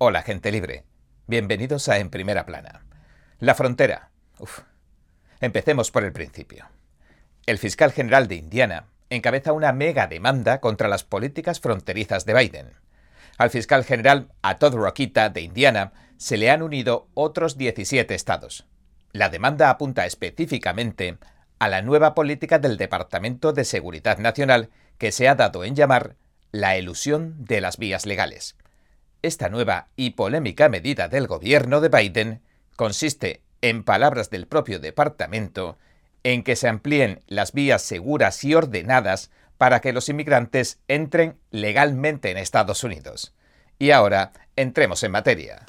[0.00, 0.84] Hola, gente libre.
[1.26, 2.86] Bienvenidos a En Primera Plana.
[3.40, 4.12] La frontera.
[4.38, 4.60] Uf.
[5.40, 6.66] Empecemos por el principio.
[7.46, 12.74] El fiscal general de Indiana encabeza una mega demanda contra las políticas fronterizas de Biden.
[13.38, 18.68] Al fiscal general, a Todd Rokita, de Indiana, se le han unido otros 17 estados.
[19.10, 21.18] La demanda apunta específicamente
[21.58, 26.14] a la nueva política del Departamento de Seguridad Nacional que se ha dado en llamar
[26.52, 28.54] la elusión de las vías legales.
[29.22, 32.40] Esta nueva y polémica medida del gobierno de Biden
[32.76, 35.76] consiste, en palabras del propio departamento,
[36.22, 42.30] en que se amplíen las vías seguras y ordenadas para que los inmigrantes entren legalmente
[42.30, 43.34] en Estados Unidos.
[43.80, 45.66] Y ahora, entremos en materia.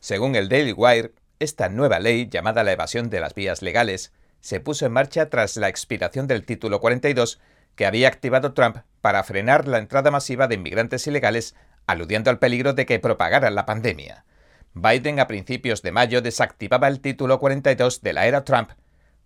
[0.00, 4.12] Según el Daily Wire, esta nueva ley, llamada la evasión de las vías legales,
[4.46, 7.40] se puso en marcha tras la expiración del título 42
[7.74, 11.56] que había activado Trump para frenar la entrada masiva de inmigrantes ilegales,
[11.88, 14.24] aludiendo al peligro de que propagaran la pandemia.
[14.72, 18.70] Biden a principios de mayo desactivaba el título 42 de la era Trump,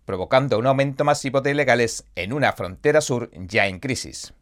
[0.05, 4.33] provocando un aumento masivo de ilegales en una frontera sur ya en crisis.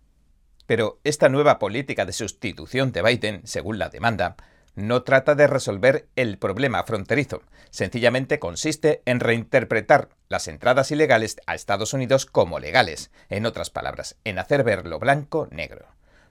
[0.66, 4.38] Pero esta nueva política de sustitución de Biden, según la demanda,
[4.80, 11.56] no trata de resolver el problema fronterizo, sencillamente consiste en reinterpretar las entradas ilegales a
[11.56, 15.88] Estados Unidos como legales, en otras palabras, en hacer ver lo blanco negro.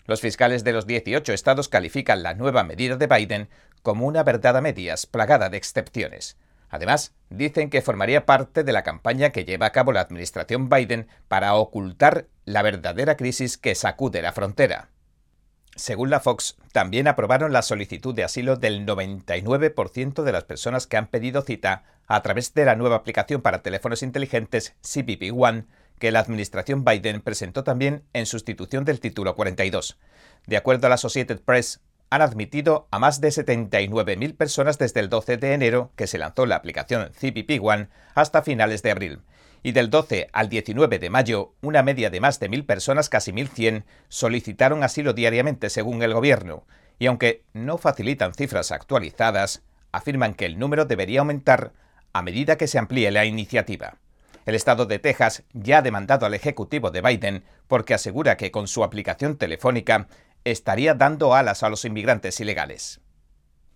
[0.06, 3.48] Los fiscales de los 18 estados califican la nueva medida de Biden
[3.82, 6.38] como una verdad a medias plagada de excepciones.
[6.70, 11.08] Además, dicen que formaría parte de la campaña que lleva a cabo la administración Biden
[11.28, 14.88] para ocultar la verdadera crisis que sacude la frontera.
[15.78, 20.96] Según la Fox, también aprobaron la solicitud de asilo del 99% de las personas que
[20.96, 25.66] han pedido cita a través de la nueva aplicación para teléfonos inteligentes CBP One
[26.00, 29.98] que la administración Biden presentó también en sustitución del título 42.
[30.48, 35.08] De acuerdo a la Associated Press, han admitido a más de 79.000 personas desde el
[35.08, 39.20] 12 de enero que se lanzó la aplicación CBP One hasta finales de abril
[39.62, 43.32] y del 12 al 19 de mayo, una media de más de mil personas, casi
[43.32, 46.64] 1.100, solicitaron asilo diariamente según el gobierno,
[46.98, 49.62] y aunque no facilitan cifras actualizadas,
[49.92, 51.72] afirman que el número debería aumentar
[52.12, 53.96] a medida que se amplíe la iniciativa.
[54.46, 58.66] El estado de Texas ya ha demandado al Ejecutivo de Biden porque asegura que con
[58.66, 60.08] su aplicación telefónica
[60.50, 63.00] estaría dando alas a los inmigrantes ilegales.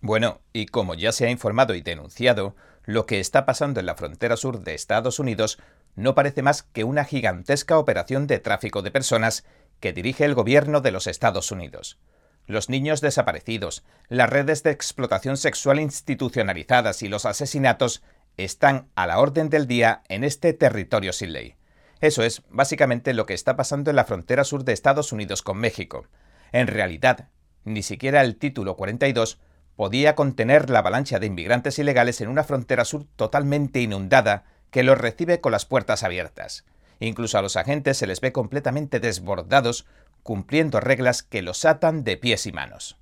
[0.01, 3.95] Bueno, y como ya se ha informado y denunciado, lo que está pasando en la
[3.95, 5.59] frontera sur de Estados Unidos
[5.95, 9.45] no parece más que una gigantesca operación de tráfico de personas
[9.79, 11.99] que dirige el gobierno de los Estados Unidos.
[12.45, 18.03] Los niños desaparecidos, las redes de explotación sexual institucionalizadas y los asesinatos
[18.35, 21.55] están a la orden del día en este territorio sin ley.
[22.01, 25.57] Eso es básicamente lo que está pasando en la frontera sur de Estados Unidos con
[25.57, 26.07] México.
[26.53, 27.29] En realidad,
[27.65, 29.39] ni siquiera el título 42
[29.75, 34.97] podía contener la avalancha de inmigrantes ilegales en una frontera sur totalmente inundada que los
[34.97, 36.63] recibe con las puertas abiertas.
[36.99, 39.87] Incluso a los agentes se les ve completamente desbordados,
[40.21, 42.97] cumpliendo reglas que los atan de pies y manos.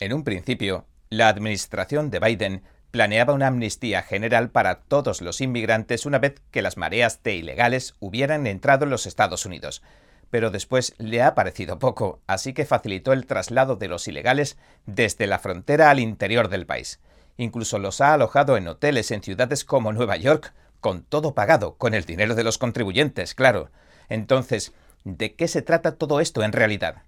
[0.00, 6.04] En un principio, la administración de Biden planeaba una amnistía general para todos los inmigrantes
[6.04, 9.82] una vez que las mareas de ilegales hubieran entrado en los Estados Unidos,
[10.32, 14.56] pero después le ha parecido poco, así que facilitó el traslado de los ilegales
[14.86, 17.00] desde la frontera al interior del país.
[17.36, 21.92] Incluso los ha alojado en hoteles en ciudades como Nueva York, con todo pagado, con
[21.92, 23.68] el dinero de los contribuyentes, claro.
[24.08, 24.72] Entonces,
[25.04, 27.02] ¿de qué se trata todo esto en realidad?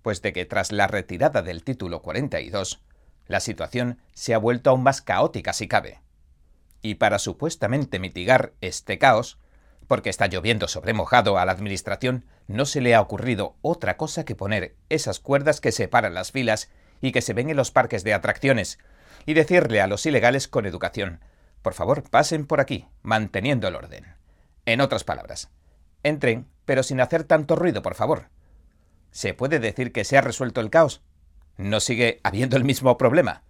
[0.00, 2.80] Pues de que tras la retirada del título 42,
[3.26, 6.00] la situación se ha vuelto aún más caótica si cabe.
[6.80, 9.36] Y para supuestamente mitigar este caos,
[9.92, 14.24] porque está lloviendo sobre mojado a la Administración, no se le ha ocurrido otra cosa
[14.24, 16.70] que poner esas cuerdas que separan las filas
[17.02, 18.78] y que se ven en los parques de atracciones,
[19.26, 21.20] y decirle a los ilegales con educación,
[21.60, 24.06] por favor, pasen por aquí, manteniendo el orden.
[24.64, 25.50] En otras palabras,
[26.02, 28.30] entren, pero sin hacer tanto ruido, por favor.
[29.10, 31.02] ¿Se puede decir que se ha resuelto el caos?
[31.58, 33.42] ¿No sigue habiendo el mismo problema?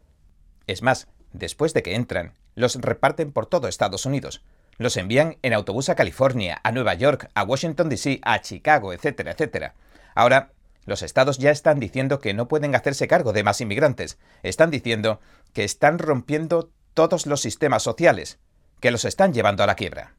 [0.67, 4.43] Es más, después de que entran, los reparten por todo Estados Unidos,
[4.83, 9.33] los envían en autobús a California, a Nueva York, a Washington, D.C., a Chicago, etcétera,
[9.33, 9.75] etcétera.
[10.15, 10.53] Ahora,
[10.85, 14.19] los estados ya están diciendo que no pueden hacerse cargo de más inmigrantes.
[14.43, 15.21] Están diciendo
[15.53, 18.39] que están rompiendo todos los sistemas sociales,
[18.81, 20.17] que los están llevando a la quiebra.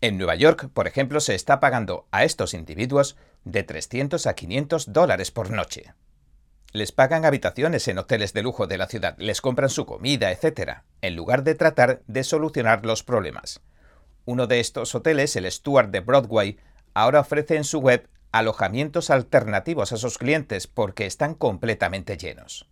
[0.00, 4.92] En Nueva York, por ejemplo, se está pagando a estos individuos de 300 a 500
[4.92, 5.94] dólares por noche.
[6.72, 10.82] Les pagan habitaciones en hoteles de lujo de la ciudad, les compran su comida, etc.,
[11.00, 13.62] en lugar de tratar de solucionar los problemas.
[14.28, 16.58] Uno de estos hoteles, el Stuart de Broadway,
[16.92, 22.68] ahora ofrece en su web alojamientos alternativos a sus clientes porque están completamente llenos.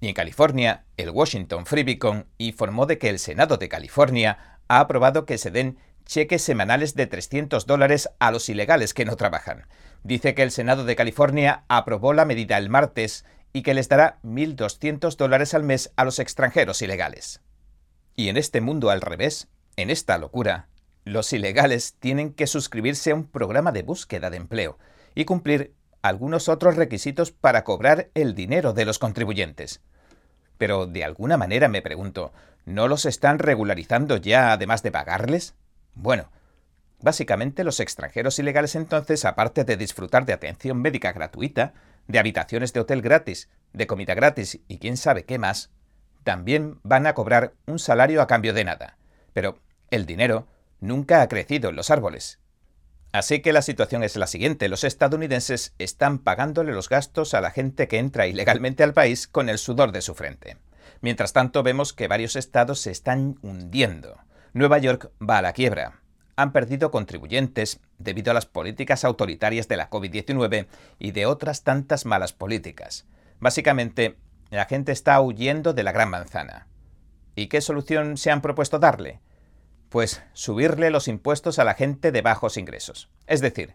[0.00, 4.80] Y en California, el Washington Free Beacon informó de que el Senado de California ha
[4.80, 5.76] aprobado que se den
[6.06, 9.66] cheques semanales de 300 dólares a los ilegales que no trabajan.
[10.04, 14.20] Dice que el Senado de California aprobó la medida el martes y que les dará
[14.22, 17.42] 1.200 dólares al mes a los extranjeros ilegales.
[18.16, 20.66] Y en este mundo al revés, en esta locura,
[21.08, 24.78] los ilegales tienen que suscribirse a un programa de búsqueda de empleo
[25.14, 29.80] y cumplir algunos otros requisitos para cobrar el dinero de los contribuyentes.
[30.58, 32.32] Pero de alguna manera me pregunto,
[32.66, 35.54] ¿no los están regularizando ya además de pagarles?
[35.94, 36.30] Bueno,
[37.00, 41.72] básicamente los extranjeros ilegales entonces, aparte de disfrutar de atención médica gratuita,
[42.06, 45.70] de habitaciones de hotel gratis, de comida gratis y quién sabe qué más,
[46.22, 48.98] también van a cobrar un salario a cambio de nada.
[49.32, 49.58] Pero
[49.90, 50.46] el dinero
[50.80, 52.38] nunca ha crecido en los árboles.
[53.12, 54.68] Así que la situación es la siguiente.
[54.68, 59.48] Los estadounidenses están pagándole los gastos a la gente que entra ilegalmente al país con
[59.48, 60.58] el sudor de su frente.
[61.00, 64.18] Mientras tanto, vemos que varios estados se están hundiendo.
[64.52, 66.00] Nueva York va a la quiebra.
[66.36, 70.66] Han perdido contribuyentes debido a las políticas autoritarias de la COVID-19
[70.98, 73.06] y de otras tantas malas políticas.
[73.40, 74.16] Básicamente,
[74.50, 76.66] la gente está huyendo de la gran manzana.
[77.34, 79.20] ¿Y qué solución se han propuesto darle?
[79.88, 83.08] Pues subirle los impuestos a la gente de bajos ingresos.
[83.26, 83.74] Es decir,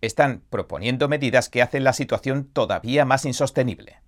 [0.00, 4.00] están proponiendo medidas que hacen la situación todavía más insostenible.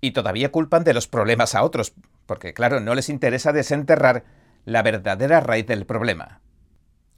[0.00, 1.92] Y todavía culpan de los problemas a otros,
[2.26, 4.24] porque claro, no les interesa desenterrar
[4.64, 6.40] la verdadera raíz del problema.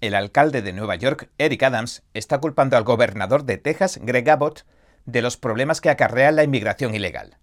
[0.01, 4.65] El alcalde de Nueva York, Eric Adams, está culpando al gobernador de Texas, Greg Abbott,
[5.05, 7.37] de los problemas que acarrea la inmigración ilegal.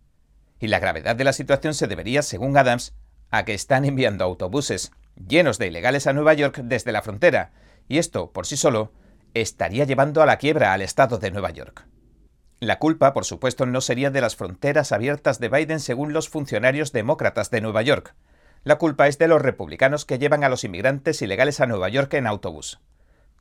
[0.59, 2.95] Y la gravedad de la situación se debería, según Adams,
[3.29, 4.91] a que están enviando autobuses
[5.27, 7.51] llenos de ilegales a Nueva York desde la frontera,
[7.87, 8.91] y esto, por sí solo,
[9.33, 11.85] estaría llevando a la quiebra al Estado de Nueva York.
[12.59, 16.91] La culpa, por supuesto, no sería de las fronteras abiertas de Biden según los funcionarios
[16.91, 18.15] demócratas de Nueva York.
[18.63, 22.13] La culpa es de los republicanos que llevan a los inmigrantes ilegales a Nueva York
[22.15, 22.79] en autobús.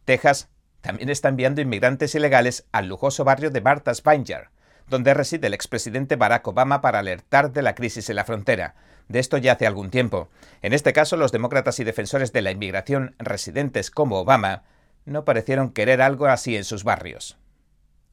[0.04, 0.50] Texas
[0.82, 4.50] también está enviando inmigrantes ilegales al lujoso barrio de Martha's Vineyard,
[4.88, 8.74] donde reside el expresidente Barack Obama para alertar de la crisis en la frontera,
[9.08, 10.28] de esto ya hace algún tiempo.
[10.62, 14.64] En este caso, los demócratas y defensores de la inmigración residentes como Obama
[15.04, 17.38] no parecieron querer algo así en sus barrios.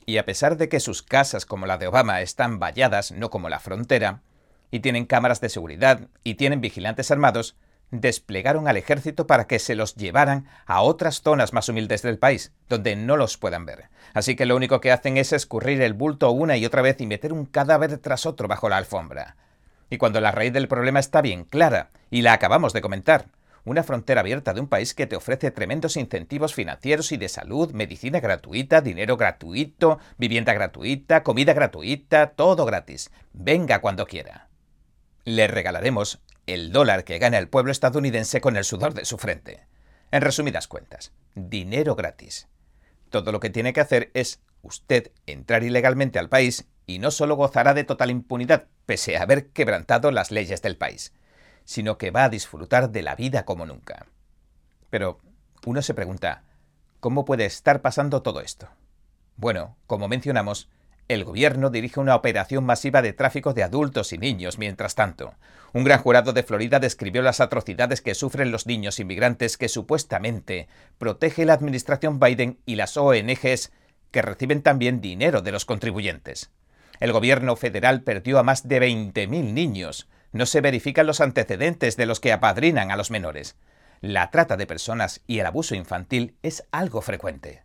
[0.05, 3.49] Y a pesar de que sus casas como la de Obama están valladas, no como
[3.49, 4.21] la frontera,
[4.69, 7.55] y tienen cámaras de seguridad y tienen vigilantes armados,
[7.91, 12.51] desplegaron al ejército para que se los llevaran a otras zonas más humildes del país,
[12.67, 13.89] donde no los puedan ver.
[14.13, 17.05] Así que lo único que hacen es escurrir el bulto una y otra vez y
[17.05, 19.37] meter un cadáver tras otro bajo la alfombra.
[19.93, 23.27] Y cuando la raíz del problema está bien clara, y la acabamos de comentar,
[23.63, 27.73] una frontera abierta de un país que te ofrece tremendos incentivos financieros y de salud,
[27.73, 33.11] medicina gratuita, dinero gratuito, vivienda gratuita, comida gratuita, todo gratis.
[33.33, 34.49] Venga cuando quiera.
[35.25, 39.67] Le regalaremos el dólar que gana el pueblo estadounidense con el sudor de su frente.
[40.09, 42.47] En resumidas cuentas, dinero gratis.
[43.11, 47.35] Todo lo que tiene que hacer es usted entrar ilegalmente al país y no solo
[47.35, 51.13] gozará de total impunidad, pese a haber quebrantado las leyes del país,
[51.65, 54.05] sino que va a disfrutar de la vida como nunca.
[54.89, 55.19] Pero
[55.65, 56.43] uno se pregunta,
[56.99, 58.69] ¿cómo puede estar pasando todo esto?
[59.35, 60.69] Bueno, como mencionamos,
[61.09, 65.33] el gobierno dirige una operación masiva de tráfico de adultos y niños mientras tanto.
[65.73, 70.67] Un gran jurado de Florida describió las atrocidades que sufren los niños inmigrantes que supuestamente
[70.97, 73.71] protege la administración Biden y las ONGs
[74.11, 76.51] que reciben también dinero de los contribuyentes.
[76.99, 80.07] El gobierno federal perdió a más de 20.000 niños.
[80.31, 83.55] No se verifican los antecedentes de los que apadrinan a los menores.
[84.01, 87.63] La trata de personas y el abuso infantil es algo frecuente.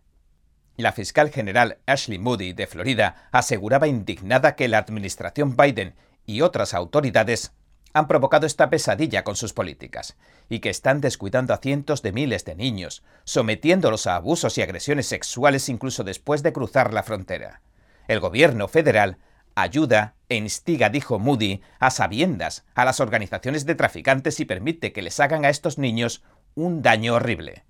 [0.77, 5.95] La fiscal general Ashley Moody de Florida aseguraba indignada que la administración Biden
[6.25, 7.51] y otras autoridades
[7.93, 10.15] han provocado esta pesadilla con sus políticas
[10.47, 15.07] y que están descuidando a cientos de miles de niños, sometiéndolos a abusos y agresiones
[15.07, 17.61] sexuales incluso después de cruzar la frontera.
[18.09, 19.19] El gobierno federal
[19.53, 25.03] ayuda e instiga, dijo Moody, a sabiendas a las organizaciones de traficantes y permite que
[25.03, 26.23] les hagan a estos niños
[26.55, 27.65] un daño horrible.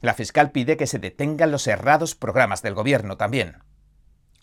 [0.00, 3.64] La fiscal pide que se detengan los errados programas del gobierno también.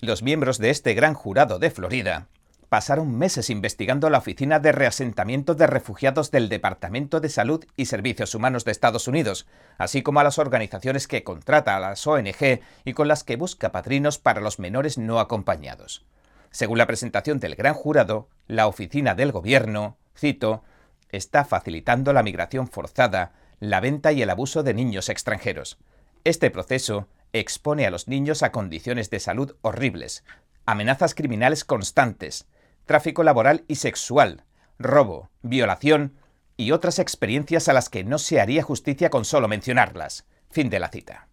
[0.02, 2.28] Los miembros de este gran jurado de Florida
[2.70, 8.36] pasaron meses investigando la Oficina de Reasentamiento de Refugiados del Departamento de Salud y Servicios
[8.36, 9.48] Humanos de Estados Unidos,
[9.78, 13.72] así como a las organizaciones que contrata a las ONG y con las que busca
[13.72, 16.06] padrinos para los menores no acompañados.
[16.52, 20.64] Según la presentación del gran jurado, la oficina del gobierno, cito,
[21.10, 25.78] está facilitando la migración forzada, la venta y el abuso de niños extranjeros.
[26.26, 30.24] Este proceso expone a los niños a condiciones de salud horribles,
[30.66, 32.48] amenazas criminales constantes,
[32.88, 34.44] tráfico laboral y sexual,
[34.80, 36.16] robo, violación
[36.56, 40.26] y otras experiencias a las que no se haría justicia con solo mencionarlas.
[40.50, 41.28] Fin de la cita.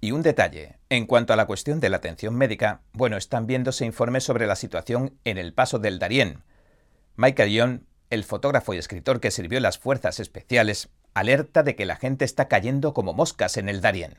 [0.00, 3.86] Y un detalle, en cuanto a la cuestión de la atención médica, bueno, están viéndose
[3.86, 6.42] informes sobre la situación en el paso del Darién.
[7.16, 11.86] Michael Young, el fotógrafo y escritor que sirvió en las fuerzas especiales, alerta de que
[11.86, 14.16] la gente está cayendo como moscas en el Darién.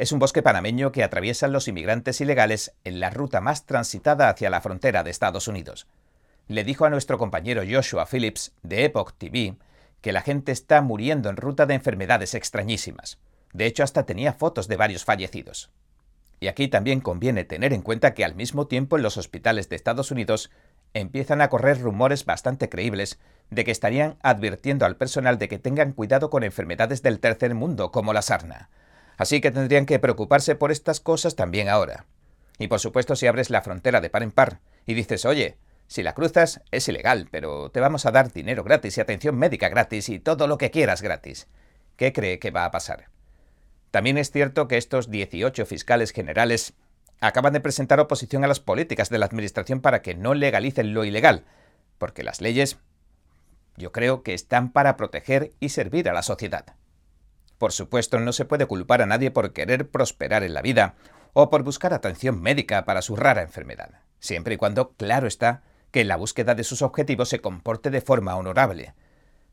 [0.00, 4.48] Es un bosque panameño que atraviesan los inmigrantes ilegales en la ruta más transitada hacia
[4.48, 5.86] la frontera de Estados Unidos.
[6.48, 9.56] Le dijo a nuestro compañero Joshua Phillips de Epoch TV
[10.00, 13.18] que la gente está muriendo en ruta de enfermedades extrañísimas.
[13.52, 15.70] De hecho, hasta tenía fotos de varios fallecidos.
[16.40, 19.76] Y aquí también conviene tener en cuenta que al mismo tiempo en los hospitales de
[19.76, 20.50] Estados Unidos
[20.94, 23.18] empiezan a correr rumores bastante creíbles
[23.50, 27.92] de que estarían advirtiendo al personal de que tengan cuidado con enfermedades del tercer mundo
[27.92, 28.70] como la sarna.
[29.20, 32.06] Así que tendrían que preocuparse por estas cosas también ahora.
[32.58, 35.58] Y por supuesto si abres la frontera de par en par y dices, oye,
[35.88, 39.68] si la cruzas es ilegal, pero te vamos a dar dinero gratis y atención médica
[39.68, 41.48] gratis y todo lo que quieras gratis.
[41.96, 43.10] ¿Qué cree que va a pasar?
[43.90, 46.72] También es cierto que estos 18 fiscales generales
[47.20, 51.04] acaban de presentar oposición a las políticas de la Administración para que no legalicen lo
[51.04, 51.44] ilegal,
[51.98, 52.78] porque las leyes
[53.76, 56.74] yo creo que están para proteger y servir a la sociedad.
[57.60, 60.94] Por supuesto, no se puede culpar a nadie por querer prosperar en la vida
[61.34, 66.00] o por buscar atención médica para su rara enfermedad, siempre y cuando, claro está, que
[66.00, 68.94] en la búsqueda de sus objetivos se comporte de forma honorable,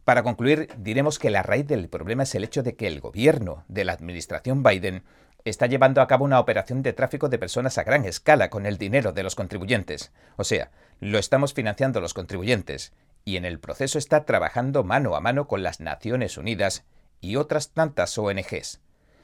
[0.05, 3.65] para concluir, diremos que la raíz del problema es el hecho de que el gobierno
[3.67, 5.03] de la administración Biden
[5.43, 8.77] está llevando a cabo una operación de tráfico de personas a gran escala con el
[8.77, 10.13] dinero de los contribuyentes.
[10.37, 10.71] O sea,
[11.01, 12.93] lo estamos financiando los contribuyentes
[13.25, 16.85] y en el proceso está trabajando mano a mano con las Naciones Unidas
[17.21, 18.81] y otras tantas ONGs.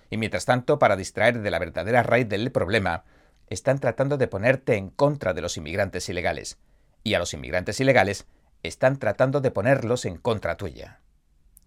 [0.10, 3.04] Y mientras tanto, para distraer de la verdadera raíz del problema,
[3.50, 6.58] están tratando de ponerte en contra de los inmigrantes ilegales.
[7.04, 8.28] Y a los inmigrantes ilegales
[8.64, 11.02] están tratando de ponerlos en contra tuya.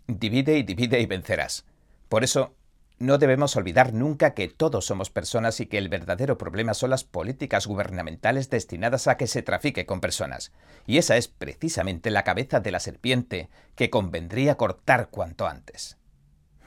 [0.06, 1.66] Divide y divide y vencerás.
[2.08, 2.54] Por eso,
[2.98, 7.04] no debemos olvidar nunca que todos somos personas y que el verdadero problema son las
[7.04, 10.52] políticas gubernamentales destinadas a que se trafique con personas.
[10.86, 15.98] Y esa es precisamente la cabeza de la serpiente que convendría cortar cuanto antes.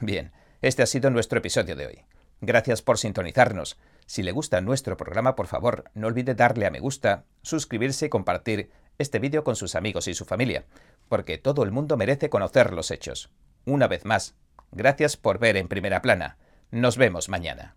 [0.00, 2.04] Bien, este ha sido nuestro episodio de hoy.
[2.40, 3.78] Gracias por sintonizarnos.
[4.06, 8.08] Si le gusta nuestro programa, por favor, no olvide darle a me gusta, suscribirse y
[8.08, 10.64] compartir este vídeo con sus amigos y su familia,
[11.08, 13.30] porque todo el mundo merece conocer los hechos.
[13.66, 14.34] Una vez más,
[14.72, 16.38] gracias por ver en primera plana.
[16.70, 17.76] Nos vemos mañana.